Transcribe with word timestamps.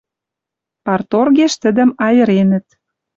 Парторгеш 0.85 1.53
тӹдӹм 1.61 1.89
айыренӹт. 2.07 2.67